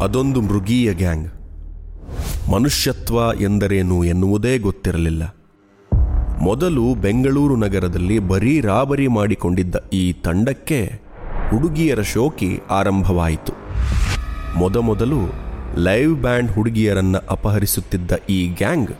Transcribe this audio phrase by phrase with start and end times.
[0.00, 1.32] ಅದೊಂದು ಮೃಗೀಯ ಗ್ಯಾಂಗ್.
[2.50, 5.34] ಮನುಷ್ಯತ್ವ ಎಂದರೇನು ಎನ್ನುವುದೇ ಗೊತ್ತಿರಲಿಲ್ಲ.
[6.42, 11.00] ಮೊದಲು ಬೆಂಗಳೂರು ನಗರದಲ್ಲಿ ಬರೀ ರಾಬರಿ ಮಾಡಿಕೊಂಡಿದ್ದ ಈ ತಂಡಕ್ಕೆ
[11.50, 13.52] ಹುಡುಗಿಯರ ಶೋಕಿ ಆರಂಭವಾಯಿತು.
[14.58, 15.32] ಮೊದಮೊದಲು
[15.76, 18.90] ಲೈವ್ ಬ್ಯಾಂಡ್ ಹುಡುಗಿಯರನ್ನು ಅಪಹರಿಸುತ್ತಿದ್ದ ಈ ಗ್ಯಾಂಗ್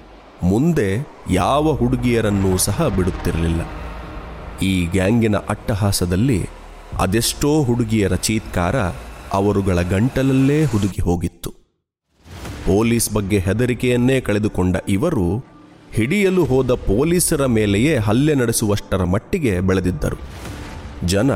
[0.43, 3.61] ಮುಂದೆ ಯಾವ ಹುಡುಗಿಯರನ್ನೂ ಸಹ ಬಿಡುತ್ತಿರಲಿಲ್ಲ.
[4.62, 6.49] ಈ ಗ್ಯಾಂಗಿನ ಅಟ್ಟಹಾಸದಲ್ಲಿ
[6.99, 8.77] ಅದೆಷ್ಟೋ ಹುಡುಗಿಯರ ಚೀತ್ಕಾರ
[9.33, 11.51] ಅವರುಗಳ ಗಂಟಲಲ್ಲೇ ಹುದುಗಿ ಹೋಗಿತ್ತು.
[12.66, 15.39] ಪೊಲೀಸ್ ಬಗ್ಗೆ ಹೆದರಿಕೆಯನ್ನೇ ಕಳೆದುಕೊಂಡ ಇವರು
[15.93, 20.19] ಹಿಡಿಯಲು ಹೋದ ಪೊಲೀಸರ ಮೇಲೆಯೇ ಹಲ್ಲೆ ನಡೆಸುವಷ್ಟರ ಮಟ್ಟಿಗೆ ಬೆಳೆದಿದ್ದರು.
[21.07, 21.30] ಜನ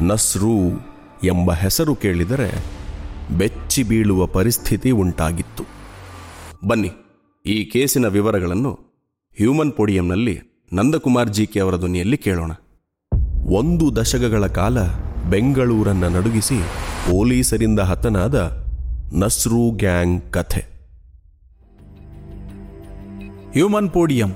[0.00, 0.54] ನಸ್ರೂ
[1.24, 2.50] ಎಂಬ ಹೆಸರು ಕೇಳಿದರೆ
[3.38, 5.64] ಬೆಚ್ಚಿ ಬೀಳುವ ಪರಿಸ್ಥಿತಿ ಉಂಟಾಗಿತ್ತು.
[6.66, 6.90] ಬನ್ನಿ,
[7.46, 8.72] ಈ ಕೇಸಿನ ವಿವರಗಳನ್ನು
[9.38, 10.40] ಹ್ಯೂಮನ್ ಪೋಡಿಯಂನಲ್ಲಿ
[10.72, 12.52] ನಂದಕುಮಾರ್ ಜಿ ಕೆ ಅವರ ಧ್ವನಿಯಲ್ಲಿ ಕೇಳೋಣ.
[13.46, 14.78] ಒಂದು ದಶಕಗಳ ಕಾಲ
[15.30, 16.58] ಬೆಂಗಳೂರನ್ನು ನಡುಗಿಸಿ
[17.10, 18.66] ಪೊಲೀಸರಿಂದ ಹತನಾದ
[19.12, 20.60] ನಸ್ರೂ ಗ್ಯಾಂಗ್ ಕಥೆ.
[23.52, 24.30] ಹ್ಯೂಮನ್ ಪೋಡಿಯಂ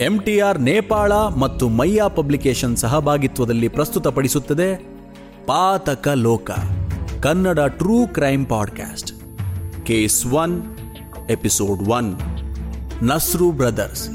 [0.00, 4.76] ಎಂಟಿಆರ್ ನೇಪಾಳ ಮತ್ತು ಮಯ್ಯಾ ಪಬ್ಲಿಕೇಶನ್ ಸಹಭಾಗಿತ್ವದಲ್ಲಿ ಪ್ರಸ್ತುತಪಡಿಸುತ್ತದೆ
[5.46, 6.50] Pathaka Loka
[7.22, 9.12] Kannada true crime podcast
[9.86, 10.62] case one
[11.30, 12.16] episode one
[13.02, 14.10] Nasru brothers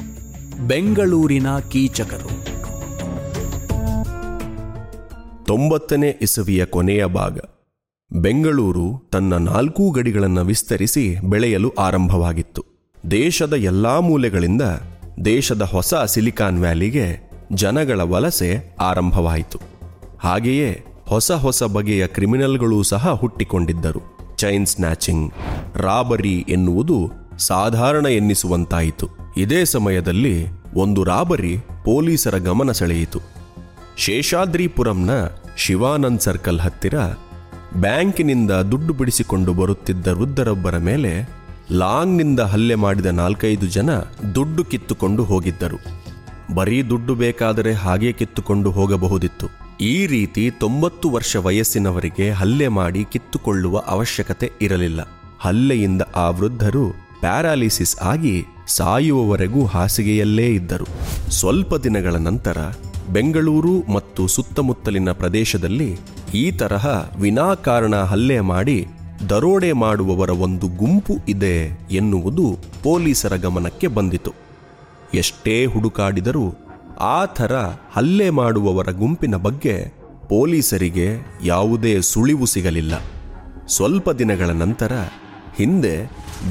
[0.67, 2.29] ಬೆಂಗಳೂರಿನ ಕೀಚಕರು.
[5.45, 7.39] ತೊಂಬತ್ತನೇ ಇಸವಿಯ ಕೊನೆಯ ಭಾಗ.
[8.13, 12.65] ಬೆಂಗಳೂರು ತನ್ನ ನಾಲ್ಕೂ ಗಡಿಗಳನ್ನು ವಿಸ್ತರಿಸಿ ಬೆಳೆಯಲು ಆರಂಭವಾಗಿತ್ತು.
[13.11, 14.61] ದೇಶದ ಎಲ್ಲಾ ಮೂಲೆಗಳಿಂದ
[15.25, 19.59] ದೇಶದ ಹೊಸ ಸಿಲಿಕಾನ್ ವ್ಯಾಲಿಗೆ ಜನಗಳ ವಲಸೆ ಆರಂಭವಾಯಿತು.
[20.19, 24.01] ಹಾಗೆಯೇ ಹೊಸ ಹೊಸ ಬಗೆಯ ಕ್ರಿಮಿನಲ್ಗಳೂ ಸಹ ಹುಟ್ಟಿಕೊಂಡಿದ್ದರು.
[24.35, 25.33] ಚೈನ್ ಸ್ನ್ಯಾಚಿಂಗ್,
[25.75, 29.07] ರಾಬರಿ ಎನ್ನುವುದು ಸಾಧಾರಣ ಎನ್ನಿಸುವಂತಾಯಿತು.
[29.37, 33.19] ಇದೇ ಸಮಯದಲ್ಲಿ ಒಂದು ರಾಬರಿ ಪೊಲೀಸರ ಗಮನ ಸೆಳೆಯಿತು.
[33.97, 35.09] ಶೇಷಾದ್ರಿಪುರಂನ
[35.57, 36.93] ಶಿವಾನಂದ್ ಸರ್ಕಲ್ ಹತ್ತಿರ
[37.75, 41.29] ಬ್ಯಾಂಕಿನಿಂದ ದುಡ್ಡು ಬಿಡಿಸಿಕೊಂಡು ಬರುತ್ತಿದ್ದ ವೃದ್ಧರೊಬ್ಬರ ಮೇಲೆ
[41.71, 43.89] ಲಾಂಗ್ನಿಂದ ಹಲ್ಲೆ ಮಾಡಿದ ನಾಲ್ಕೈದು ಜನ
[44.35, 45.79] ದುಡ್ಡು ಕಿತ್ತುಕೊಂಡು ಹೋಗಿದ್ದರು.
[46.53, 49.49] ಬರೀ ದುಡ್ಡು ಬೇಕಾದರೆ ಹಾಗೆ ಕಿತ್ತುಕೊಂಡು ಹೋಗಬಹುದಿತ್ತು.
[49.81, 55.07] ಈ ರೀತಿ ತೊಂಬತ್ತು ವರ್ಷ ವಯಸ್ಸಿನವರಿಗೆ ಹಲ್ಲೆ ಮಾಡಿ ಕಿತ್ತುಕೊಳ್ಳುವ ಅವಶ್ಯಕತೆ ಇರಲಿಲ್ಲ.
[55.39, 56.89] ಹಲ್ಲೆಯಿಂದ ಆ ವೃದ್ಧರು
[57.19, 60.87] ಪ್ಯಾರಾಲಿಸಿಸ್ ಆಗಿ ಸಾಯುವವರೆಗೂ ಹಾಸಿಗೆಯಲ್ಲೇ ಇದ್ದರು.
[61.31, 62.57] ಸ್ವಲ್ಪ ದಿನಗಳ ನಂತರ
[63.09, 65.99] ಬೆಂಗಳೂರು ಮತ್ತು ಸುತ್ತಮುತ್ತಲಿನ ಪ್ರದೇಶದಲ್ಲಿ
[66.33, 66.85] ಈ ತರಹ
[67.19, 68.77] ವಿನಾಕಾರಣ ಹಲ್ಲೆ ಮಾಡಿ
[69.29, 71.55] ದರೋಡೆ ಮಾಡುವವರ ಒಂದು ಗುಂಪು ಇದೆ
[71.91, 72.45] ಎನ್ನುವುದು
[72.83, 74.31] ಪೊಲೀಸರ ಗಮನಕ್ಕೆ ಬಂದಿತು.
[75.13, 76.45] ಎಷ್ಟೇ ಹುಡುಕಾಡಿದರೂ
[76.99, 77.55] ಆ ಥರ
[77.95, 79.75] ಹಲ್ಲೆ ಮಾಡುವವರ ಗುಂಪಿನ ಬಗ್ಗೆ
[80.29, 81.07] ಪೊಲೀಸರಿಗೆ
[81.43, 82.93] ಯಾವುದೇ ಸುಳಿವು ಸಿಗಲಿಲ್ಲ.
[83.67, 84.93] ಸ್ವಲ್ಪ ದಿನಗಳ ನಂತರ
[85.55, 85.95] ಹಿಂದೆ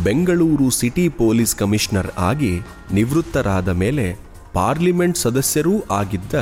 [0.04, 2.53] ಬೆಂಗಳೂರು ಸಿಟಿ ಪೊಲೀಸ್ ಕಮಿಷನರ್ ಆಗಿ
[2.93, 4.06] ನಿವೃತ್ತರಾದ ಮೇಲೆ
[4.53, 6.34] ಪಾರ್ಲಿಮೆಂಟ್ ಸದಸ್ಯರೂ ಆಗಿದ್ದ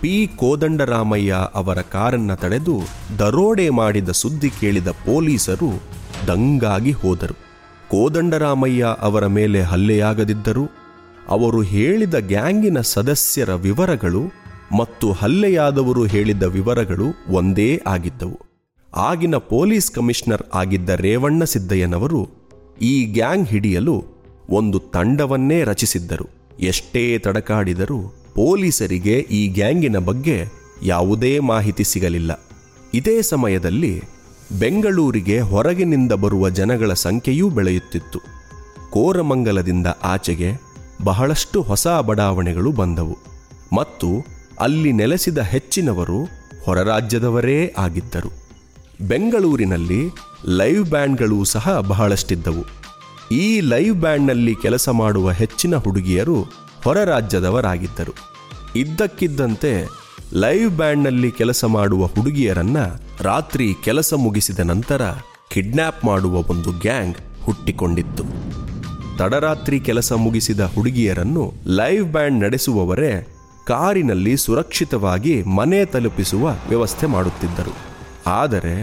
[0.00, 0.30] ಪಿ.
[0.36, 2.80] ಕೋದಂಡರಾಮಯ್ಯ ಅವರ ಕಾರನ್ನ ತಡೆದು
[3.18, 5.70] ದರೋಡೆ ಮಾಡಿದ ಸುದ್ದಿ ಕೇಳಿದ ಪೊಲೀಸರು
[6.26, 7.34] ದಂಗಾಗಿ ಹೋದರು.
[7.88, 10.64] ಕೋದಂಡರಾಮಯ್ಯ ಅವರ ಮೇಲೆ ಹಲ್ಲೆಯಾಗದಿದ್ದರೂ,
[11.28, 14.22] ಅವರು ಹೇಳಿದ ಗ್ಯಾಂಗಿನ ಸದಸ್ಯರ ವಿವರಗಳು
[14.76, 18.40] ಮತ್ತು ಹಲ್ಲೆಯಾದವರು ಹೇಳಿದ ವಿವರಗಳು ಒಂದೇ ಆಗಿದ್ದವು.
[18.96, 22.28] ಆಗಿನ ಪೊಲೀಸ್ ಕಮಿಷನರ್ ಆಗಿದ್ದ ರೇವಣ್ಣ ಸಿದ್ದಯ್ಯನವರು
[22.82, 24.04] ಈ ಗ್ಯಾಂಗ್ ಹಿಡಿಯಲು
[24.50, 26.28] ಒಂದು ತಂಡವನ್ನೇ ರಚಿಸಿದ್ದರು.
[26.60, 30.48] ಎಷ್ಟೇ ತಡಕಾಡಿದರೂ ಪೊಲೀಸರಿಗೆ ಈ ಗ್ಯಾಂಗಿನ ಬಗ್ಗೆ
[30.82, 32.40] ಯಾವುದೇ ಮಾಹಿತಿ ಸಿಗಲಿಲ್ಲ.
[32.94, 34.02] ಇದೇ ಸಮಯದಲ್ಲಿ
[34.58, 38.20] ಬೆಂಗಳೂರಿಗೆ ಹೊರಗಿನಿಂದ ಬರುವ ಜನಗಳ ಸಂಖ್ಯೆಯೂ ಬೆಳೆಯುತ್ತಿತ್ತು.
[38.90, 40.52] ಕೋರಮಂಗಲದಿಂದ ಆಚೆಗೆ
[41.04, 43.18] ಬಹಳಷ್ಟು ಹೊಸ ಬಡಾವಣೆಗಳು ಬಂದವು
[43.72, 44.26] ಮತ್ತು
[44.60, 46.28] ಅಲ್ಲಿ ನೆಲೆಸಿದ ಹೆಚ್ಚಿನವರು
[46.64, 48.32] ಹೊರರಾಜ್ಯದವರೇ ಆಗಿದ್ದರು.
[49.00, 50.02] ಬೆಂಗಳೂರಿನಲ್ಲಿ
[50.48, 52.64] ಲೈವ್ ಬ್ಯಾಂಡ್ಗಳು ಸಹ ಬಹಳಷ್ಟಿದ್ದವು.
[53.34, 58.14] ಈ ಲೈವ್ ಬ್ಯಾಂಡ್ನಲ್ಲಿ ಕೆಲಸ ಮಾಡುವ ಹೆಚ್ಚಿನ ಹುಡುಗಿಯರು ಹೊರ ರಾಜ್ಯದವರಾಗಿದ್ದರು
[58.76, 59.88] ಇದ್ದಕ್ಕಿದ್ದಂತೆ
[60.32, 62.76] ಲೈವ್ ಬ್ಯಾಂಡ್ನಲ್ಲಿ ಕೆಲಸ ಮಾಡುವ ಹುಡುಗಿಯರನ್ನ
[63.20, 65.02] ರಾತ್ರಿ ಕೆಲಸ ಮುಗಿಸಿದ ನಂತರ
[65.50, 68.24] ಕಿಡ್ನ್ಯಾಪ್ ಮಾಡುವ ಒಂದು ಗ್ಯಾಂಗ್ ಹುಟ್ಟಿಕೊಂಡಿತ್ತು.
[69.18, 73.26] ತಡರಾತ್ರಿ ಕೆಲಸ ಮುಗಿಸಿದ ಹುಡುಗಿಯರನ್ನು ಲೈವ್ ಬ್ಯಾಂಡ್ ನಡೆಸುವವರೇ
[73.66, 77.74] ಕಾರಿನಲ್ಲಿ ಸುರಕ್ಷಿತವಾಗಿ ಮನೆ ತಲುಪಿಸುವ ವ್ಯವಸ್ಥೆ ಮಾಡುತ್ತಿದ್ದರು.
[78.26, 78.76] ಆದರೆ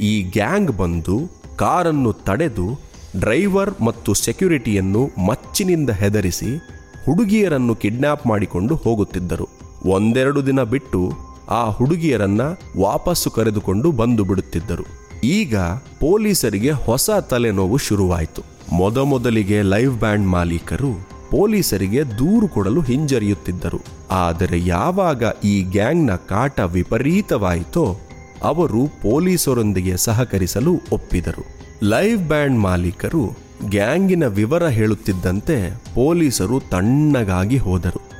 [0.00, 6.73] ಈ ಗ್ಯಾಂಗ್ ಬಂದು ಕಾರನ್ನು ತಡೆದು ಡ್ರೈವರ್ ಮತ್ತು ಸೆಕ್ಯುರಿಟಿಯನ್ನು ಮಚ್ಚಿನಿಂದ ಹೆದರಿಸಿ
[7.06, 9.48] ಹುಡುಗಿಯರನ್ನು ಕಿಡ್ನ್ಯಾಪ್ ಮಾಡಿಕೊಂಡು ಹೋಗುತ್ತಿದ್ದರು.
[9.86, 11.12] ಒಂದೆರಡು ದಿನ ಬಿಟ್ಟು
[11.50, 12.40] ಆ ಹುಡುಗಿಯರನ್ನ
[12.80, 14.84] ವಾಪಸ್ಸು ಕರೆದುಕೊಂಡು ಬಂದು ಬಿಡುತ್ತಿದ್ದರು.
[15.24, 15.56] ಈಗ
[16.00, 18.42] ಪೊಲೀಸರಿಗೆ ಹೊಸ ತಲೆನೋವು ಶುರುವಾಯಿತು.
[18.72, 23.80] ಮೊದಮೊದಲಿಗೆ ಲೈವ್ ಬ್ಯಾಂಡ್ ಮಾಲೀಕರು ಪೊಲೀಸರಿಗೆ ದೂರು ಕೊಡಲು ಹಿಂಜರಿಯುತ್ತಿದ್ದರು.
[24.10, 27.96] ಆದರೆ ಯಾವಾಗ ಈ ಗ್ಯಾಂಗ್ನ ಕಾಟ ವಿಪರೀತವಾಯಿತೋ
[28.42, 31.44] ಅವರು ಪೊಲೀಸರೊಂದಿಗೆ ಸಹಕರಿಸಲು ಒಪ್ಪಿದರು.
[31.82, 38.14] ಲೈವ್ ಬ್ಯಾಂಡ್ ಮಾಲೀಕರು ಗ್ಯಾಂಗಿನ ವಿವರ ಹೇಳುತ್ತಿದ್ದಂತೆ ಪೊಲೀಸರು ತಣ್ಣಗಾಗಿ ಹೋದರು.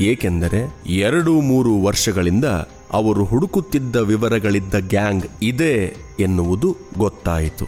[0.00, 2.44] ಏಕೆಂದರೆ ಎರಡು ಮೂರು ವರ್ಷಗಳಿಂದ
[2.92, 7.64] ಅವರು ಹುಡುಕುತ್ತಿದ್ದ ವಿವರಗಳಿದ್ದ ಗ್ಯಾಂಗ್ ಇದೆ ಎನ್ನುವುದು ಗೊತ್ತಾಯಿತು.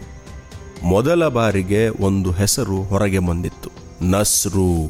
[0.82, 3.70] ಮೊದಲ ಬಾರಿಗೆ ಒಂದು ಹೆಸರು ಹೊರಗೆ ಬಂದಿತ್ತು.
[4.04, 4.86] ನಸ್ರು.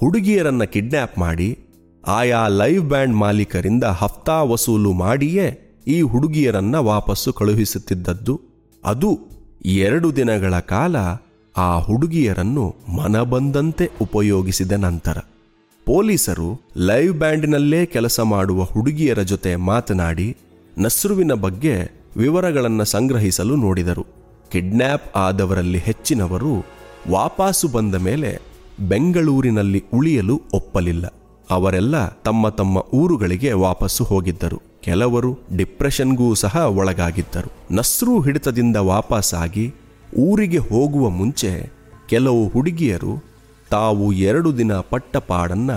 [0.00, 1.58] ಹುಡುಗಿಯರನ್ನ ಕಿಡ್ನ್ಯಾಪ್ ಮಾಡಿ
[2.06, 8.40] ಆಯಾ ಲೈವ್ ಬ್ಯಾಂಡ್ ಮಾಲೀಕರಿಂದ ಹಫ್ತಾ ವಸೂಲು ಮಾಡಿಯೇ ಈ ಹುಡುಗಿಯರನ್ನ ವಾಪಸ್ಸು ಕಳುಹಿಸುತ್ತಿದ್ದದ್ದು.
[8.84, 10.96] ಅದು ಎರಡು ದಿನಗಳ ಕಾಲ
[11.56, 15.18] ಆ ಹುಡುಗಿಯರನ್ನು ಮನಬಂದಂತೆ ಉಪಯೋಗಿಸಿದ ನಂತರ
[15.86, 20.36] ಪೊಲೀಸರು ಲೈವ್ ಬ್ಯಾಂಡ್ನಲ್ಲೇ ಕೆಲಸ ಮಾಡುವ ಹುಡುಗಿಯರ ಜೊತೆ ಮಾತನಾಡಿ
[20.78, 24.06] ನಸ್ರುವಿನ ಬಗ್ಗೆ ವಿವರಗಳನ್ನು ಸಂಗ್ರಹಿಸಲು ನೋಡಿದರು.
[24.52, 26.64] ಕಿಡ್ನ್ಯಾಪ್ ಆದವರಲ್ಲಿ ಹೆಚ್ಚಿನವರು
[27.10, 28.40] ವಾಪಾಸು ಬಂದ ಮೇಲೆ
[28.88, 31.12] ಬೆಂಗಳೂರಿನಲ್ಲಿ ಉಳಿಯಲು ಒಪ್ಪಲಿಲ್ಲ.
[31.50, 34.62] ಅವರೆಲ್ಲ ತಮ್ಮ ತಮ್ಮ ಊರುಗಳಿಗೆ ವಾಪಸ್ಸು ಹೋಗಿದ್ದರು.
[34.80, 37.74] ಕೆಲವರು ಡಿಪ್ರೆಷನ್ಗೂ ಸಹ ಒಳಗಾಗಿದ್ದರು.
[37.74, 39.74] ನಸ್ರು ಹಿಡಿತದಿಂದ ವಾಪಸ್ಸಾಗಿ
[40.16, 41.72] ಊರಿಗೆ ಹೋಗುವ ಮುಂಚೆ
[42.08, 43.24] ಕೆಲವು ಹುಡುಗಿಯರು
[43.70, 45.70] ತಾವು ಎರಡು ದಿನ ಪಟ್ಟ ಪಾಡನ್ನ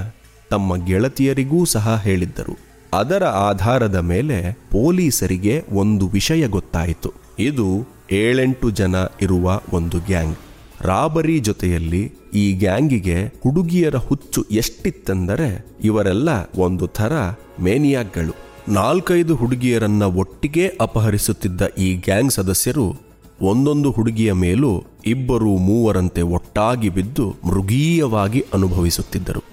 [0.49, 2.57] ತಮ್ಮ ಗೆಳತಿಯರಿಗೂ ಸಹ ಹೇಳಿದ್ದರು.
[2.93, 7.13] ಅದರ ಆಧಾರದ ಮೇಲೆ ಪೊಲೀಸರಿಗೆ ಒಂದು ವಿಷಯ ಗೊತ್ತಾಯಿತು.
[7.39, 10.37] ಇದು ಏಳೆಂಟು ಜನ ಇರುವ ಒಂದು ಗ್ಯಾಂಗ್.
[10.81, 17.11] ರಾಬರಿ ಜೊತೆಯಲ್ಲಿ ಈ ಗ್ಯಾಂಗಿಗೆ ಹುಡುಗಿಯರ ಹುಚ್ಚು ಎಷ್ಟಿತ್ತೆಂದರೆ ಇವರೆಲ್ಲ ಒಂದು ಥರ
[17.59, 18.35] ಮೇನಿಯಾಕ್ಗಳು.
[18.69, 22.95] ನಾಲ್ಕೈದು ಹುಡುಗಿಯರನ್ನ ಒಟ್ಟಿಗೆ ಅಪಹರಿಸುತ್ತಿದ್ದ ಈ ಗ್ಯಾಂಗ್ ಸದಸ್ಯರು
[23.41, 29.43] ಒಂದೊಂದು ಹುಡುಗಿಯ ಮೇಲೂ ಇಬ್ಬರು ಮೂವರಂತೆ ಒಟ್ಟಾಗಿ ಬಿದ್ದು ಮೃಗೀಯವಾಗಿ ಅನುಭವಿಸುತ್ತಿದ್ದರು.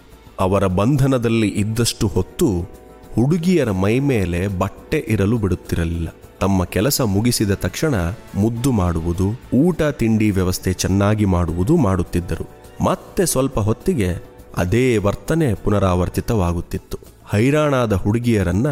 [0.40, 2.48] ಅವರ ಬಂಧನದಲ್ಲಿ ಇದ್ದಷ್ಟು ಹೊತ್ತು
[3.14, 6.08] ಹುಡುಗಿಯರ ಮೈಮೇಲೆ ಬಟ್ಟೆ ಇರಲು ಬಿಡುತ್ತಿರಲಿಲ್ಲ.
[6.40, 7.94] ತಮ್ಮ ಕೆಲಸ ಮುಗಿಸಿದ ತಕ್ಷಣ
[8.34, 12.48] ಮುದ್ದು ಮಾಡುವುದು, ಊಟ, ತಿಂಡಿ ವ್ಯವಸ್ಥೆ ಚೆನ್ನಾಗಿ ಮಾಡುವುದು ಮಾಡುತ್ತಿದ್ದರು.
[12.84, 14.22] ಮತ್ತೆ ಸ್ವಲ್ಪ ಹೊತ್ತಿಗೆ
[14.56, 16.98] ಅದೇ ವರ್ತನೆ ಪುನರಾವರ್ತಿತವಾಗುತ್ತಿತ್ತು.
[17.24, 18.66] ಹೈರಾಣಾದ ಹುಡುಗಿಯರನ್ನ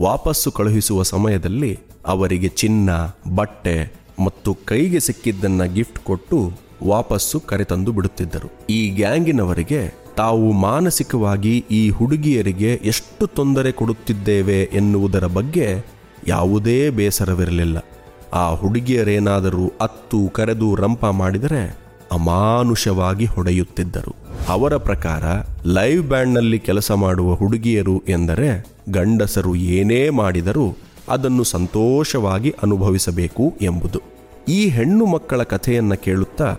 [0.00, 2.90] ವಾಪಸ್ಸು ಕಳುಹಿಸುವ ಸಮಯದಲ್ಲಿ ಅವರಿಗೆ ಚಿನ್ನ,
[3.34, 3.92] ಬಟ್ಟೆ
[4.24, 6.52] ಮತ್ತು ಕೈಗೆ ಸಿಕ್ಕಿದ್ದನ್ನ ಗಿಫ್ಟ್ ಕೊಟ್ಟು
[6.86, 8.52] ವಾಪಸ್ಸು ಕರೆತಂದು ಬಿಡುತ್ತಿದ್ದರು.
[8.70, 15.93] ಈ ಗ್ಯಾಂಗಿನವರಿಗೆ ತಾವು ಮಾನಸಿಕವಾಗಿ ಈ ಹುಡುಗಿಯರಿಗೆ ಎಷ್ಟು ತೊಂದರೆ ಕೊಡುತ್ತಿದ್ದೇವೆ ಎನ್ನುವುದರ ಬಗ್ಗೆ
[16.28, 17.84] ಯಾವುದೇ ಬೇಸರವಿರಲಿಲ್ಲ.
[18.32, 21.78] ಆ ಹುಡುಗಿಯರೇನಾದರೂ ಅತ್ತು ಕರೆದು ರಂಪ ಮಾಡಿದರೆ
[22.12, 24.16] ಅಮಾನುಷವಾಗಿ ಹೊಡೆಯುತ್ತಿದ್ದರು.
[24.48, 25.22] ಅವರ ಪ್ರಕಾರ
[25.66, 30.76] ಲೈವ್ ಬ್ಯಾಂಡ್ನಲ್ಲಿ ಕೆಲಸ ಮಾಡುವ ಹುಡುಗಿಯರು ಎಂದರೆ ಗಂಡಸರು ಏನೇ ಮಾಡಿದರೂ
[31.08, 34.00] ಅದನ್ನು ಸಂತೋಷವಾಗಿ ಅನುಭವಿಸಬೇಕು ಎಂಬುದು.
[34.48, 36.56] ಈ ಹೆಣ್ಣು ಮಕ್ಕಳ ಕಥೆಯನ್ನು ಕೇಳುತ್ತಾ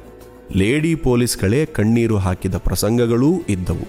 [0.55, 3.87] ಲೇಡಿ ಪೊಲೀಸ್ಗಳೇ ಕಣ್ಣೀರು ಹಾಕಿದ ಪ್ರಸಂಗಗಳೂ ಇದ್ದವು.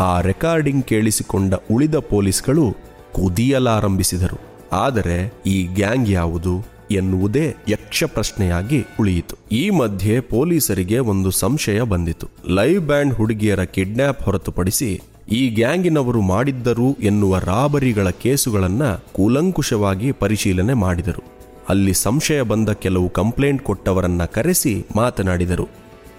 [0.00, 2.76] ಆ ರೆಕಾರ್ಡಿಂಗ್ ಕೇಳಿಸಿಕೊಂಡ ಉಳಿದ ಪೊಲೀಸ್ಗಳು
[3.12, 4.49] ಕುದಿಯಲಾರಂಭಿಸಿದರು.
[4.72, 9.36] ಆದರೆ ಈ ಗ್ಯಾಂಗ್ ಯಾವುದು ಎನ್ನುವುದೇ ಯಕ್ಷ ಪ್ರಶ್ನೆಯಾಗಿ ಉಳಿಯಿತು.
[9.52, 12.28] ಈ ಮಧ್ಯೆ ಪೊಲೀಸರಿಗೆ ಒಂದು ಸಂಶಯ ಬಂದಿತು.
[12.48, 15.00] ಲೈವ್ ಬ್ಯಾಂಡ್ ಹುಡುಗಿಯರ ಕಿಡ್ನ್ಯಾಪ್ ಹೊರತುಪಡಿಸಿ
[15.32, 21.24] ಈ ಗ್ಯಾಂಗಿನವರು ಮಾಡಿದ್ದರು ಎನ್ನುವ ರಾಬರಿಗಳ ಕೇಸುಗಳನ್ನು ಕೂಲಂಕುಷವಾಗಿ ಪರಿಶೀಲನೆ ಮಾಡಿದರು.
[21.68, 25.68] ಅಲ್ಲಿ ಸಂಶಯ ಬಂದ ಕೆಲವು ಕಂಪ್ಲೇಂಟ್ ಕೊಟ್ಟವರನ್ನ ಕರೆಸಿ ಮಾತನಾಡಿದರು.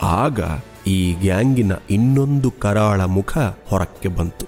[0.04, 0.40] ಆಗ
[0.88, 3.38] ಈ ಗ್ಯಾಂಗಿನ ಇನ್ನೊಂದು ಕರಾಳ ಮುಖ
[3.68, 4.46] ಹೊರಕ್ಕೆ ಬಂತು.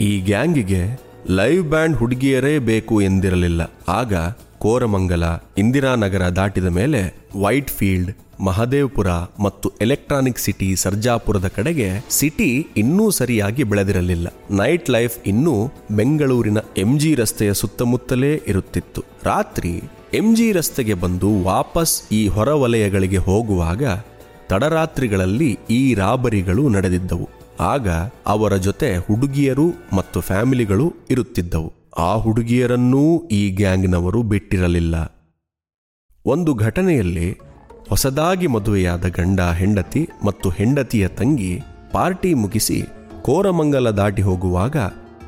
[0.00, 3.72] ಈ ಗ್ಯಾಂಗಿಗೆ ಲೈವ್ ಬ್ಯಾಂಡ್ ಹುಡುಗಿಯರೇ ಬೇಕು ಎಂದಿರಲಿಲ್ಲ.
[3.88, 4.14] ಆಗ
[4.58, 5.24] ಕೋರಮಂಗಲ,
[5.58, 9.06] ಇಂದಿರಾನಗರ ದಾಟಿದ ಮೇಲೆ ವೈಟ್ ಫೀಲ್ಡ್ ಮಹದೇವ್ಪುರ
[9.40, 14.28] ಮತ್ತು ಎಲೆಕ್ಟ್ರಾನಿಕ್ ಸಿಟಿ ಸರ್ಜಾಪುರದ ಕಡೆಗೆ ಸಿಟಿ ಇನ್ನೂ ಸರಿಯಾಗಿ ಬೆಳೆದಿರಲಿಲ್ಲ.
[14.50, 19.04] ನೈಟ್ ಲೈಫ್ ಇನ್ನೂ ಬೆಂಗಳೂರಿನ ಎಂಜಿ ರಸ್ತೆಯ ಸುತ್ತಮುತ್ತಲೇ ಇರುತ್ತಿತ್ತು.
[19.24, 19.82] ರಾತ್ರಿ
[20.14, 23.84] ಎಂಜಿ ರಸ್ತೆಗೆ ಬಂದು ವಾಪಸ್ ಈ ಹೊರವಲಯಗಳಿಗೆ ಹೋಗುವಾಗ
[24.48, 27.39] ತಡರಾತ್ರಿಗಳಲ್ಲಿ ಈ ರಾಬರಿಗಳು ನಡೆದಿದ್ದವು.
[27.60, 27.88] ಆಗ
[28.26, 31.72] ಅವರ ಜೊತೆ ಹುಡುಗಿಯರು ಮತ್ತು ಫ್ಯಾಮಿಲಿಗಳು ಇರುತ್ತಿದ್ದವು.
[31.98, 34.94] ಆ ಹುಡುಗಿಯರನ್ನೂ ಈ ಗ್ಯಾಂಗ್ನವರು ಬಿಟ್ಟಿರಲಿಲ್ಲ.
[36.26, 37.28] ಒಂದು ಘಟನೆಯಲ್ಲಿ
[37.88, 41.62] ಹೊಸದಾಗಿ ಮದುವೆಯಾದ ಗಂಡ, ಹೆಂಡತಿ ಮತ್ತು ಹೆಂಡತಿಯ ತಂಗಿ
[41.92, 42.78] ಪಾರ್ಟಿ ಮುಗಿಸಿ
[43.22, 44.76] ಕೋರಮಂಗಲ ದಾಟಿ ಹೋಗುವಾಗ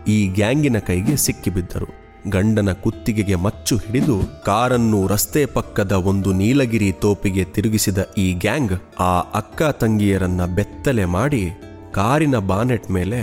[0.08, 1.88] ಈ ಗ್ಯಾಂಗಿನ ಕೈಗೆ ಸಿಕ್ಕಿಬಿದ್ದರು.
[2.28, 9.62] ಗಂಡನ ಕುತ್ತಿಗೆಗೆ ಮಚ್ಚು ಹಿಡಿದು ಕಾರನ್ನು ರಸ್ತೆ ಪಕ್ಕದ ಒಂದು ನೀಲಗಿರಿ ತೋಪಿಗೆ ತಿರುಗಿಸಿದ ಈ ಗ್ಯಾಂಗ್ ಆ ಅಕ್ಕ
[9.62, 11.42] ತಂಗಿಯರನ್ನ ಬೆತ್ತಲೆ ಮಾಡಿ
[11.94, 13.20] ಕಾರಿನ ಬಾನೆಟ್ ಮೇಲೆ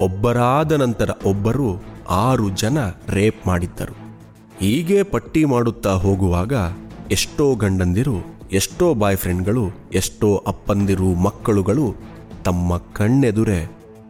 [0.00, 1.68] ಒಬ್ಬರಾದ ನಂತರ ಒಬ್ಬರು
[2.10, 3.96] ಆರು ಜನ ರೇಪ್ ಮಾಡಿದ್ದರು.
[4.60, 6.52] ಹೀಗೆ ಪಟ್ಟಿ ಮಾಡುತ್ತಾ ಹೋಗುವಾಗ
[7.10, 8.16] ಎಷ್ಟೋ ಗಂಡಂದಿರು,
[8.52, 11.86] ಎಷ್ಟೋ ಬಾಯ್ ಫ್ರೆಂಡ್ಗಳು ಎಷ್ಟೋ ಅಪ್ಪಂದಿರು, ಮಕ್ಕಳುಗಳು
[12.44, 13.60] ತಮ್ಮ ಕಣ್ಣೆದುರೆ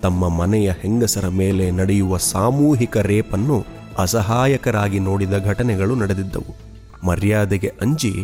[0.02, 3.56] ತಮ್ಮ ಮನೆಯ ಹೆಂಗಸರ ಮೇಲೆ ನಡೆಯುವ ಸಾಮೂಹಿಕ ರೇಪನ್ನು
[3.98, 6.52] ಅಸಹಾಯಕರಾಗಿ ನೋಡಿದ ಘಟನೆಗಳು ನಡೆದಿದ್ದವು.
[7.06, 8.14] ಮರ್ಯಾದೆಗೆ ಅಂಜಿ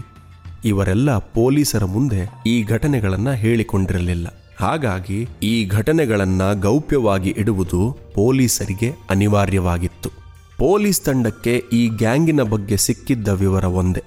[0.65, 4.27] ಇವರೆಲ್ಲ ಪೊಲೀಸರ ಮುಂದೆ ಈ ಘಟನೆಗಳನ್ನು ಹೇಳಿಕೊಂಡಿರಲಿಲ್ಲ.
[4.61, 10.11] ಹಾಗಾಗಿ ಈ ಘಟನೆಗಳನ್ನ ಗೌಪ್ಯವಾಗಿ ಇಡುವುದು ಪೊಲೀಸರಿಗೆ ಅನಿವಾರ್ಯವಾಗಿತ್ತು.
[10.59, 14.03] ಪೊಲೀಸ್ ತಂಡಕ್ಕೆ ಈ ಗ್ಯಾಂಗಿನ ಬಗ್ಗೆ ಸಿಕ್ಕಿದ್ದ ವಿವರ ಒಂದೇ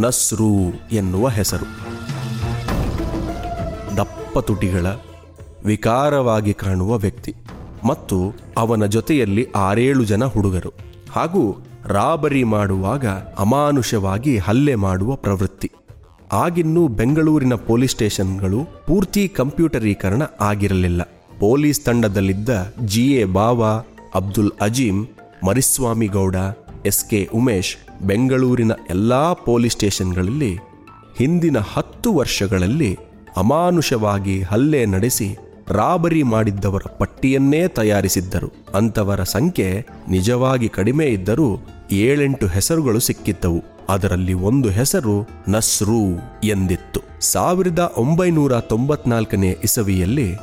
[0.00, 1.64] ನಸ್ರೂ ಎನ್ನುವ ಹೆಸರು.
[3.96, 4.86] ದಪ್ಪ ತುಟಿಗಳ
[5.64, 7.34] ವಿಕಾರವಾಗಿ ಕಾಣುವ ವ್ಯಕ್ತಿ
[7.84, 10.72] ಮತ್ತು ಅವನ ಜೊತೆಯಲ್ಲಿ ಆರೇಳು ಜನ ಹುಡುಗರು
[11.10, 13.06] ಹಾಗೂ ರಾಬರಿ ಮಾಡುವಾಗ
[13.38, 15.72] ಅಮಾನುಷವಾಗಿ ಹಲ್ಲೆ ಮಾಡುವ ಪ್ರವೃತ್ತಿ.
[16.32, 21.02] ಆಗಿನ್ನೂ ಬೆಂಗಳೂರಿನ ಪೊಲೀಸ್ ಸ್ಟೇಷನ್ಗಳು ಪೂರ್ತಿ ಕಂಪ್ಯೂಟರೀಕರಣ ಆಗಿರಲಿಲ್ಲ.
[21.40, 23.70] Police ತಂಡದಲ್ಲಿದ್ದ G A Bawa,
[24.14, 25.08] Abdul Azeem
[25.46, 26.36] Mariswamy Gowda
[26.86, 30.56] S K Umesh ಬೆಂಗಳೂರಿನ ಎಲ್ಲಾ ಪೊಲೀಸ್ ಸ್ಟೇಷನ್ಗಳಲ್ಲಿ
[31.16, 32.98] ಹಿಂದಿನ ಹತ್ತು ವರ್ಷಗಳಲ್ಲಿ
[33.36, 35.36] ಅಮಾನುಷವಾಗಿ ಹಲ್ಲೆ ನಡೆಸಿ
[35.68, 38.52] ರಾಬರಿ ಮಾಡಿದ್ದವರ ಪಟ್ಟಿಯನ್ನೇ ತಯಾರಿಸಿದ್ದರು.
[38.74, 41.58] ಅಂತವರ ಸಂಖ್ಯೆ ನಿಜವಾಗಿ ಕಡಿಮೆ ಇದ್ದರೂ
[41.92, 43.77] ಏಳೆಂಟು ಹೆಸರುಗಳು ಸಿಕ್ಕಿದ್ದವು.
[43.88, 46.00] ಅದರಲ್ಲಿ ಒಂದು ಹೆಸರು ನಸ್ರೂ
[46.44, 47.00] ಎಂದಿತ್ತು.
[47.20, 50.36] ಸಾವಿರದ ಒಂಬೈನೂರ ತೊಂಬತ್ನಾಲ್ಕನೇ ಇಸವಿಯಲ್ಲಿ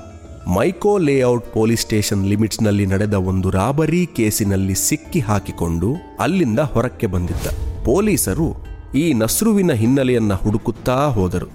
[0.55, 7.47] ಮೈಕೋ ಲೇಔಟ್ ಪೊಲೀಸ್ ಸ್ಟೇಷನ್ ಲಿಮಿಟ್ಸ್ನಲ್ಲಿ ನಡೆದ ಒಂದು ರಾಬರಿ ಕೇಸಿನಲ್ಲಿ ಸಿಕ್ಕಿ ಹಾಕಿಕೊಂಡು ಅಲ್ಲಿಂದ ಹೊರಕ್ಕೆ ಬಂದಿದ್ದ.
[7.85, 8.55] ಪೊಲೀಸರು
[8.95, 11.49] ಈ ನಸ್ರುವಿನ ಹಿನ್ನೆಲೆಯನ್ನ ಹುಡುಕುತ್ತಾ ಹೋದರು.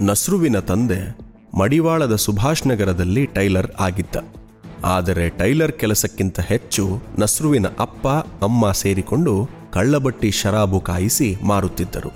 [0.00, 1.16] ನಸ್ರುವಿನ ತಂದೆ
[1.58, 4.16] ಮಡಿವಾಳದ ಸುಭಾಷ್ ನಗರದಲ್ಲಿ ಟೈಲರ್ ಆಗಿದ್ದ.
[4.84, 8.08] ಆದರೆ ಟೈಲರ್ ಕೆಲಸಕ್ಕಿಂತ ಹೆಚ್ಚು ನಸ್ರುವಿನ ಅಪ್ಪ,
[8.44, 12.12] ಅಮ್ಮ ಸೇರಿಕೊಂಡು ಕಳ್ಳಬಟ್ಟಿ ಶರಾಬು ಕಾಯಿಸಿ ಮಾರುತ್ತಿದ್ದರು.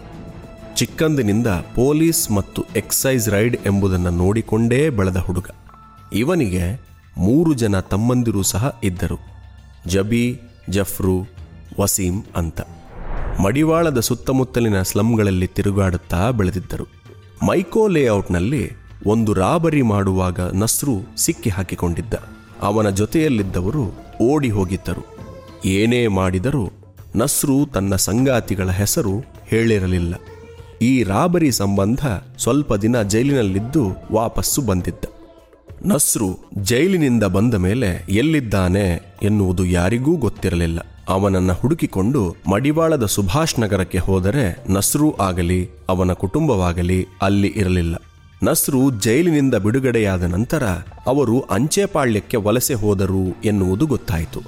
[0.76, 5.46] ಚಿಕ್ಕಂದಿನಿಂದ ಪೊಲೀಸ್ ಮತ್ತು ಎಕ್ಸೈಸ್ ರೈಡ್ ಎಂಬುದನ್ನು ನೋಡಿಕೊಂಡೇ ಬೆಳೆದ ಹುಡುಗ.
[6.12, 6.80] ಇವನಿಗೆ
[7.18, 9.18] ಮೂರು ಜನ ತಮ್ಮಂದಿರು ಸಹ ಇದ್ದರು.
[9.86, 11.26] ಜಬಿ, ಜಫ್ರು,
[11.80, 12.60] ವಸೀಂ ಅಂತ.
[13.44, 16.86] ಮಡಿವಾಳದ ಸುತ್ತಮುತ್ತಲಿನ ಸ್ಲಂಗಳಲ್ಲಿ ತಿರುಗಾಡುತ್ತಾ ಬೆಳೆದಿದ್ದರು.
[17.46, 18.70] ಮೈಕೋ ಲೇಔಟ್ನಲ್ಲಿ
[19.06, 22.14] ಒಂದು ರಾಬರಿ ಮಾಡುವಾಗ ನಸ್ರು ಸಿಕ್ಕಿ ಹಾಕಿಕೊಂಡಿದ್ದ.
[22.62, 25.16] ಅವನ ಜೊತೆಯಲ್ಲಿದ್ದವರು ಓಡಿ ಹೋಗಿದ್ದರು.
[25.64, 26.70] ಏನೇ ಮಾಡಿದರೂ
[27.16, 30.14] ನಸ್ರು ತನ್ನ ಸಂಗಾತಿಗಳ ಹೆಸರು ಹೇಳಿರಲಿಲ್ಲ.
[30.82, 32.06] ಈ ರಾಬರಿ ಸಂಬಂಧ
[32.38, 35.04] ಸ್ವಲ್ಪ ದಿನ ಜೈಲಿನಲ್ಲಿದ್ದು ವಾಪಸ್ಸು ಬಂದಿದ್ದ
[35.86, 40.78] ನಸ್ರು ಜೈಲಿನಿಂದ ಬಂದ ಮೇಲೆ ಎಲ್ಲಿದ್ದಾನೆ ಎನ್ನುವುದು ಯಾರಿಗೂ ಗೊತ್ತಿರಲಿಲ್ಲ.
[41.08, 47.96] ಅವನನ್ನ ಹುಡುಕಿಕೊಂಡು ಮಡಿವಾಳದ ಸುಭಾಷ್ ನಗರಕ್ಕೆ ಹೋದರೆ ನಸ್ರು ಆಗಲಿ, ಅವನ ಕುಟುಂಬವಾಗಲಿ ಅಲ್ಲಿ ಇರಲಿಲ್ಲ.
[48.44, 50.66] ನಸ್ರು ಜೈಲಿನಿಂದ ಬಿಡುಗಡೆಯಾದ ನಂತರ
[51.06, 54.40] ಅವರು ಅಂಚೆಪಾಳ್ಯಕ್ಕೆ ವಲಸೆ ಹೋದರು ಎನ್ನುವುದು ಗೊತ್ತಾಯಿತು.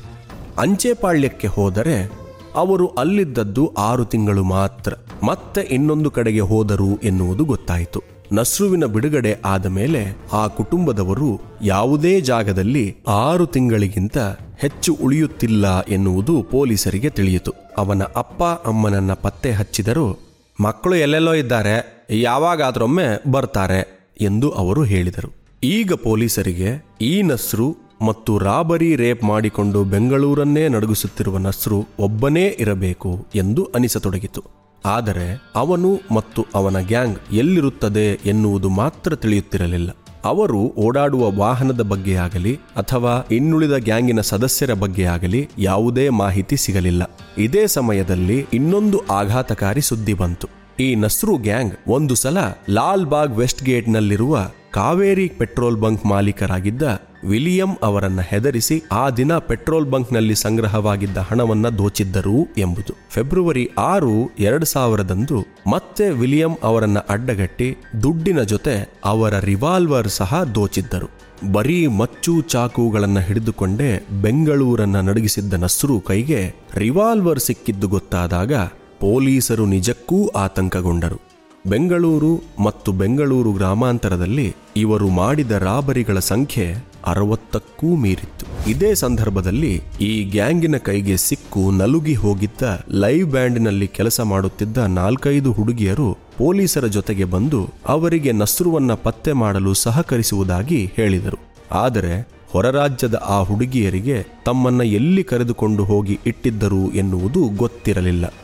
[0.59, 2.20] ಅಂಚೆಪಾಳ್ಯಕ್ಕೆ ಹೋದರೆ
[2.55, 4.93] ಅವರು ಅಲ್ಲಿದ್ದದ್ದು ಆರು ತಿಂಗಳು ಮಾತ್ರ.
[5.23, 8.03] ಮತ್ತೆ ಇನ್ನೊಂದು ಕಡೆಗೆ ಹೋದರು ಎನ್ನುವುದು ಗೊತ್ತಾಯಿತು.
[8.33, 14.19] ನಸ್ರುವಿನ ಬಿಡುಗಡೆ ಆದ ಮೇಲೆ ಆ ಕುಟುಂಬದವರು ಯಾವುದೇ ಜಾಗದಲ್ಲಿ ಆರು ತಿಂಗಳಿಗಿಂತ
[14.59, 17.53] ಹೆಚ್ಚು ಉಳಿಯುತ್ತಿಲ್ಲ ಎನ್ನುವುದು ಪೊಲೀಸರಿಗೆ ತಿಳಿಯಿತು.
[17.79, 20.19] ಅವನ ಅಪ್ಪ ಅಮ್ಮನನ್ನ ಪತ್ತೆ ಹಚ್ಚಿದರು,
[20.61, 25.33] ಮಕ್ಕಳು ಎಲ್ಲೆಲ್ಲೋ ಇದ್ದಾರೆ, ಯಾವಾಗಾದ್ರೊಮ್ಮೆ ಬರ್ತಾರೆ ಎಂದು ಅವರು ಹೇಳಿದರು.
[25.63, 34.43] ಈಗ ಪೊಲೀಸರಿಗೆ ಈ ನಸ್ರು ಮತ್ತು ರಾಬರಿ ರೇಪ್ ಮಾಡಿಕೊಂಡು ಬೆಂಗಳೂರನ್ನೇ ನಡುಗಿಸುತ್ತಿರುವ ನಸ್ರು ಒಬ್ಬನೇ ಇರಬೇಕು ಎಂದು ಅನಿಸತೊಡಗಿತು.
[34.87, 39.97] ಆದರೆ ಅವನು ಮತ್ತು ಅವನ ಗ್ಯಾಂಗ್ ಎಲ್ಲಿರುತ್ತದೆ ಎನ್ನುವುದು ಮಾತ್ರ ತಿಳಿಯುತ್ತಿರಲಿಲ್ಲ.
[40.25, 47.11] ಅವರು ಓಡಾಡುವ ವಾಹನದ ಬಗ್ಗೆಯಾಗಲಿ ಅಥವಾ ಇನ್ನುಳಿದ ಗ್ಯಾಂಗಿನ ಸದಸ್ಯರ ಬಗ್ಗೆಯಾಗಲಿ ಯಾವುದೇ ಮಾಹಿತಿ ಸಿಗಲಿಲ್ಲ.
[47.39, 50.49] ಇದೇ ಸಮಯದಲ್ಲಿ ಇನ್ನೊಂದು ಆಘಾತಕಾರಿ ಸುದ್ದಿ ಬಂತು.
[50.81, 52.39] ಈ ನಸ್ರು ಗ್ಯಾಂಗ್ ಒಂದು ಸಲ
[52.71, 60.35] ಲಾಲ್ ಬಾಗ್ ವೆಸ್ಟ್ ಗೇಟ್ನಲ್ಲಿರುವ ಕಾವೇರಿ ಪೆಟ್ರೋಲ್ ಬಂಕ್ ಮಾಲೀಕರಾಗಿದ್ದ ವಿಲಿಯಂ ಅವರನ್ನು ಹೆದರಿಸಿ ಆ ದಿನ ಪೆಟ್ರೋಲ್ ಬಂಕ್ನಲ್ಲಿ
[60.35, 62.97] ಸಂಗ್ರಹವಾಗಿದ್ದ ಹಣವನ್ನು ದೋಚಿದ್ದರು ಎಂಬುದು.
[63.11, 71.11] ಫೆಬ್ರವರಿ ಆರು, ಎರಡು ಸಾವಿರದಂದು ಮತ್ತೆ ವಿಲಿಯಂ ಅವರನ್ನ ಅಡ್ಡಗಟ್ಟಿ ದುಡ್ಡಿನ ಜೊತೆ ಅವರ ರಿವಾಲ್ವರ್ ಸಹ ದೋಚಿದ್ದರು.
[71.53, 78.53] ಬರೀ ಮಚ್ಚು ಚಾಕುಗಳನ್ನು ಹಿಡಿದುಕೊಂಡೇ ಬೆಂಗಳೂರನ್ನ ನಡುಗಿಸಿದ್ದ ನಸ್ರು ಕೈಗೆ ರಿವಾಲ್ವರ್ ಸಿಕ್ಕಿದ್ದು ಗೊತ್ತಾದಾಗ
[79.01, 81.21] ಪೊಲೀಸರು ನಿಜಕ್ಕೂ ಆತಂಕಗೊಂಡರು.
[81.67, 88.71] ಬೆಂಗಳೂರು ಮತ್ತು ಬೆಂಗಳೂರು ಗ್ರಾಮಾಂತರದಲ್ಲಿ ಇವರು ಮಾಡಿದ ರಾಬರಿಗಳ ಸಂಖ್ಯೆ ಅರವತ್ತಕ್ಕೂ ಮೀರಿತ್ತು.
[88.71, 96.87] ಇದೇ ಸಂದರ್ಭದಲ್ಲಿ ಈ ಗ್ಯಾಂಗಿನ ಕೈಗೆ ಸಿಕ್ಕು ನಲುಗಿ ಹೋಗಿದ್ದ ಲೈವ್ ಬ್ಯಾಂಡ್ನಲ್ಲಿ ಕೆಲಸ ಮಾಡುತ್ತಿದ್ದ ನಾಲ್ಕೈದು ಹುಡುಗಿಯರು ಪೊಲೀಸರ
[96.87, 101.39] ಜೊತೆಗೆ ಬಂದು ಅವರಿಗೆ ನಸ್ರುವನ್ನ ಪತ್ತೆ ಮಾಡಲು ಸಹಕರಿಸುವುದಾಗಿ ಹೇಳಿದರು.
[101.73, 108.35] ಆದರೆ ಹೊರರಾಜ್ಯದ ಆ ಹುಡುಗಿಯರಿಗೆ ತಮ್ಮನ್ನ ಎಲ್ಲಿ ಕರೆದುಕೊಂಡು ಹೋಗಿ ಇಟ್ಟಿದ್ದರು ಎನ್ನುವುದು ಗೊತ್ತಿರಲಿಲ್ಲ.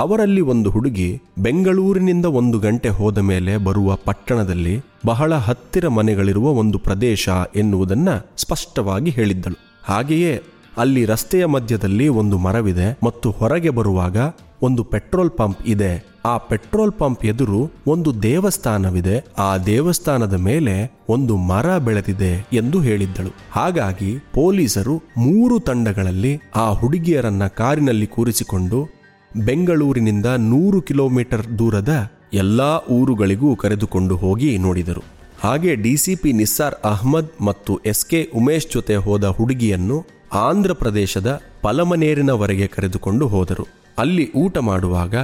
[0.00, 7.28] ಅವರಲ್ಲಿ ಒಂದು ಹುಡುಗಿ ಬೆಂಗಳೂರಿನಿಂದ ಒಂದು ಗಂಟೆ ಹೋದ ಮೇಲೆ ಬರುವ ಪಟ್ಟಣದಲ್ಲಿ ಬಹಳ ಹತ್ತಿರ ಮನೆಗಳಿರುವ ಒಂದು ಪ್ರದೇಶ
[7.56, 9.58] ಎನ್ನುವುದನ್ನು ಸ್ಪಷ್ಟವಾಗಿ ಹೇಳಿದ್ದಳು.
[9.84, 10.42] ಹಾಗೆಯೇ
[10.78, 14.16] ಅಲ್ಲಿ ರಸ್ತೆಯ ಮಧ್ಯದಲ್ಲಿ ಒಂದು ಮರವಿದೆ ಮತ್ತು ಹೊರಗೆ ಬರುವಾಗ
[14.62, 16.04] ಒಂದು ಪೆಟ್ರೋಲ್ ಪಂಪ್ ಇದೆ.
[16.24, 19.24] ಆ ಪೆಟ್ರೋಲ್ ಪಂಪ್ ಎದುರು ಒಂದು ದೇವಸ್ಥಾನವಿದೆ.
[19.38, 23.34] ಆ ದೇವಸ್ಥಾನದ ಮೇಲೆ ಒಂದು ಮರ ಬೆಳೆದಿದೆ ಎಂದು ಹೇಳಿದ್ದಳು.
[23.50, 28.99] ಹಾಗಾಗಿ ಪೊಲೀಸರು ಮೂರು ತಂಡಗಳಲ್ಲಿ ಆ ಹುಡುಗಿಯರನ್ನ ಕಾರಿನಲ್ಲಿ ಕೂರಿಸಿಕೊಂಡು
[29.36, 35.02] ಬೆಂಗಳೂರಿನಿಂದ ನೂರು ಕಿಲೋಮೀಟರ್ ದೂರದ ಎಲ್ಲಾ ಊರುಗಳಿಗೂ ಕರೆದುಕೊಂಡು ಹೋಗಿ ನೋಡಿದರು.
[35.40, 43.26] ಹಾಗೆ ಡಿಸಿಪಿ ನಿಸ್ಸಾರ್ ಅಹ್ಮದ್ ಮತ್ತು ಎಸ್ ಕೆ ಉಮೇಶ್ ಜೊತೆ ಹೋದ ಹುಡುಗಿಯನ್ನು ಆಂಧ್ರ ಪ್ರದೇಶದ ಪಲಮನೇರಿನವರೆಗೆ ಕರೆದುಕೊಂಡು
[43.26, 43.66] ಹೋದರು.
[43.98, 45.14] ಅಲ್ಲಿ ಊಟ ಮಾಡುವಾಗ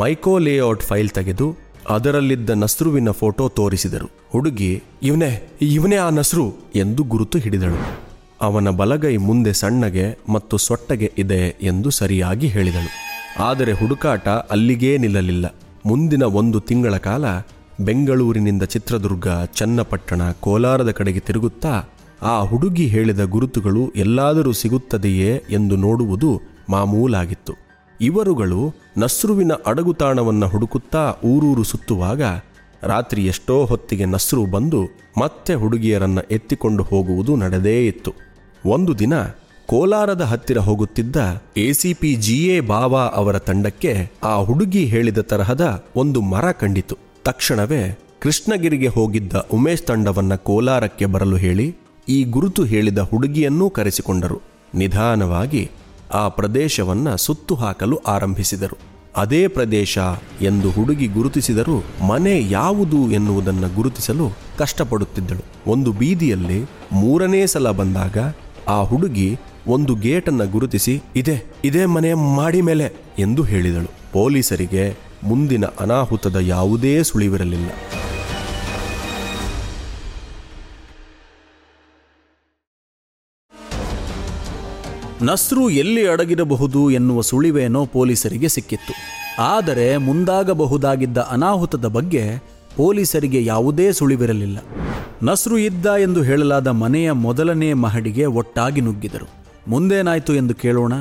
[0.00, 1.56] ಮೈಕೋ ಲೇಔಟ್ ಫೈಲ್ ತೆಗೆದು
[1.90, 4.10] ಅದರಲ್ಲಿದ್ದ ನಸ್ರುವಿನ ಫೋಟೋ ತೋರಿಸಿದರು.
[4.32, 7.78] ಹುಡುಗಿ, ಇವನೇ ಇವನೇ ಆ ನಸ್ರು ಎಂದು ಗುರುತು ಹಿಡಿದಳು.
[8.40, 13.05] ಅವನ ಬಲಗೈ ಮುಂದೆ ಸಣ್ಣಗೆ ಮತ್ತು ಸೊಟ್ಟಗೆ ಇದೆ ಎಂದು ಸರಿಯಾಗಿ ಹೇಳಿದಳು.
[13.38, 15.54] ಆದರೆ ಹುಡುಕಾಟ ಅಲ್ಲಿಗೇ ನಿಲ್ಲಲಿಲ್ಲ.
[15.86, 17.24] ಮುಂದಿನ ಒಂದು ತಿಂಗಳ ಕಾಲ
[17.80, 21.84] ಬೆಂಗಳೂರಿನಿಂದ ಚಿತ್ರದುರ್ಗ, ಚನ್ನಪಟ್ಟಣ, ಕೋಲಾರದ ಕಡೆಗೆ ತಿರುಗುತ್ತಾ
[22.22, 26.40] ಆ ಹುಡುಗಿ ಹೇಳಿದ ಗುರುತುಗಳು ಎಲ್ಲಾದರೂ ಸಿಗುತ್ತದೆಯೇ ಎಂದು ನೋಡುವುದು
[26.70, 27.52] ಮಾಮೂಲಾಗಿತ್ತು.
[28.00, 32.22] ಇವರುಗಳು ನಸ್ರುವಿನ ಅಡಗುತಾಣವನ್ನು ಹುಡುಕುತ್ತಾ ಊರೂರು ಸುತ್ತುವಾಗ
[32.82, 34.84] ರಾತ್ರಿ ಎಷ್ಟೋ ಹೊತ್ತಿಗೆ ನಸ್ರು ಬಂದು
[35.18, 38.12] ಮತ್ತೆ ಹುಡುಗಿಯರನ್ನ ಎತ್ತಿಕೊಂಡು ಹೋಗುವುದು ನಡೆದೇ ಇತ್ತು.
[38.66, 39.12] ಒಂದು ದಿನ
[39.66, 41.16] ಕೋಲಾರದ ಹತ್ತಿರ ಹೋಗುತ್ತಿದ್ದ
[41.56, 46.98] ಎಸಿಪಿ ಜಿಎ ಬಾವಾ ಅವರ ತಂಡಕ್ಕೆ ಆ ಹುಡುಗಿ ಹೇಳಿದ ತರಹದ ಒಂದು ಮರ ಕಂಡಿತು.
[47.24, 51.76] ತಕ್ಷಣವೇ ಕೃಷ್ಣಗಿರಿಗೆ ಹೋಗಿದ್ದ ಉಮೇಶ್ ತಂಡವನ್ನ ಕೋಲಾರಕ್ಕೆ ಬರಲು ಹೇಳಿ
[52.08, 54.40] ಈ ಗುರುತು ಹೇಳಿದ ಹುಡುಗಿಯನ್ನೂ ಕರೆಸಿಕೊಂಡರು.
[54.74, 55.70] ನಿಧಾನವಾಗಿ
[56.14, 58.78] ಆ ಪ್ರದೇಶವನ್ನ ಸುತ್ತು ಹಾಕಲು ಆರಂಭಿಸಿದರು.
[59.16, 59.98] ಅದೇ ಪ್ರದೇಶ
[60.40, 65.70] ಎಂದು ಹುಡುಗಿ ಗುರುತಿಸಿದರೂ ಮನೆ ಯಾವುದು ಎನ್ನುವುದನ್ನು ಗುರುತಿಸಲು ಕಷ್ಟಪಡುತ್ತಿದ್ದಳು.
[65.70, 68.18] ಒಂದು ಬೀದಿಯಲ್ಲಿ ಮೂರನೇ ಸಲ ಬಂದಾಗ
[68.68, 74.12] ಆ ಹುಡುಗಿ ಒಂದು ಗೇಟನ್ನ ಗುರುತಿಸಿ, ಇದೆ, ಇದೇ ಮನೆ ಮಾಡಿ ಮೇಲೆ, ಎಂದು ಹೇಳಿದಳು.
[74.12, 77.70] ಪೊಲೀಸರಿಗೆ ಮುಂದಿನ ಅನಾಹುತದ ಯಾವುದೇ ಸುಳಿವಿರಲಿಲ್ಲ.
[85.22, 88.94] ನಸ್ರು ಎಲ್ಲಿ ಅಡಗಿರಬಹುದು ಎನ್ನುವ ಸುಳಿವೇನೋ ಪೊಲೀಸರಿಗೆ ಸಿಕ್ಕಿತ್ತು.
[89.42, 92.38] ಆದರೆ ಮುಂದಾಗಬಹುದಾಗಿದ್ದ ಅನಾಹುತದ ಬಗ್ಗೆ
[92.76, 94.58] ಪೊಲೀಸರಿಗೆ ಯಾವುದೇ ಸುಳಿವಿರಲಿಲ್ಲ.
[95.22, 99.45] ನಸ್ರು ಇದ್ದ ಎಂದು ಹೇಳಲಾದ ಮನೆಯ ಮೊದಲನೇ ಮಹಡಿಗೆ ಒಟ್ಟಾಗಿ ನುಗ್ಗಿದರು.
[99.67, 100.93] ಮುಂದೇನಾಯ್ತು ಎಂದು ಕೇಳೋಣ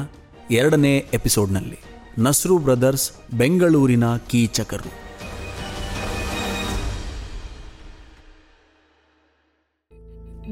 [0.50, 1.79] ಎರಡನೇ ಎಪಿಸೋಡ್ನಲ್ಲಿ
[2.19, 4.93] ನಸ್ರು ಬ್ರದರ್ಸ್ ಬೆಂಗಳೂರಿನ ಕೀಚಕರು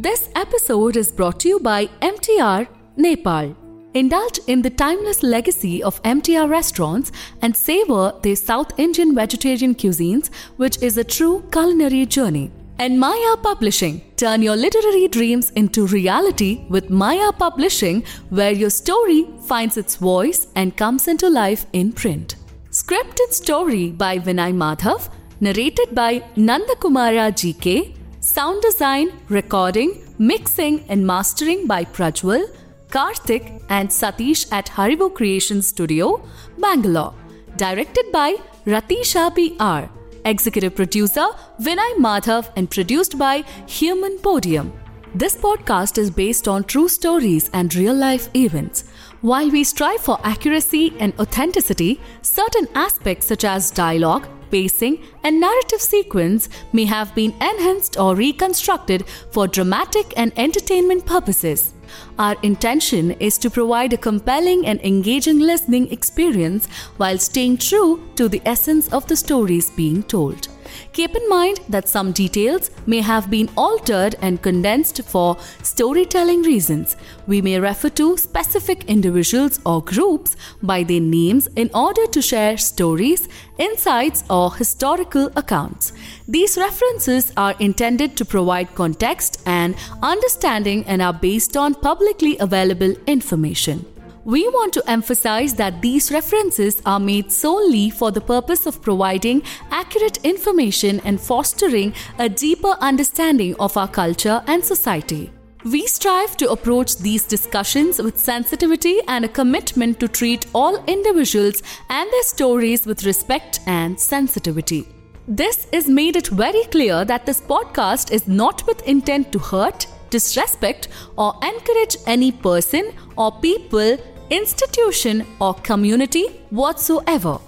[0.06, 3.46] This episode is brought to you by MTR Nepal.
[3.94, 7.10] Indulge in the timeless legacy of MTR restaurants
[7.42, 12.50] and savor their South Indian vegetarian cuisines, which is a true culinary journey.
[12.79, 14.01] And Maya Publishing.
[14.17, 20.47] Turn your literary dreams into reality with Maya Publishing, where your story finds its voice
[20.55, 22.35] and comes into life in print.
[22.71, 31.05] Script and story by Vinay Madhav, narrated by Nandakumara GK, sound design, recording, mixing, and
[31.05, 32.43] mastering by Prajwal,
[32.89, 36.23] Karthik, and Satish at Haribo Creation Studio,
[36.57, 37.13] Bangalore.
[37.55, 40.02] Directed by Ratisha PR.
[40.25, 41.27] Executive producer
[41.61, 44.73] Vinay Madhav and produced by Human Podium.
[45.15, 48.85] This podcast is based on true stories and real life events.
[49.21, 55.81] While we strive for accuracy and authenticity, certain aspects such as dialogue, pacing, and narrative
[55.81, 61.73] sequence may have been enhanced or reconstructed for dramatic and entertainment purposes.
[62.19, 68.29] Our intention is to provide a compelling and engaging listening experience while staying true to
[68.29, 70.47] the essence of the stories being told.
[70.93, 76.95] Keep in mind that some details may have been altered and condensed for storytelling reasons.
[77.25, 82.57] We may refer to specific individuals or groups by their names in order to share
[82.57, 83.27] stories,
[83.57, 85.93] insights, or historical accounts.
[86.27, 92.93] These references are intended to provide context and understanding and are based on publicly available
[93.07, 93.92] information.
[94.25, 99.43] We want to emphasize that these references are made solely for the purpose of providing
[99.69, 105.29] accurate information and fostering a deeper understanding of our culture and society.
[105.65, 111.61] We strive to approach these discussions with sensitivity and a commitment to treat all individuals
[111.89, 114.87] and their stories with respect and sensitivity.
[115.27, 119.85] This is made it very clear that this podcast is not with intent to hurt,
[120.09, 123.97] disrespect, or encourage any person or people,
[124.33, 127.39] institution, or community whatsoever.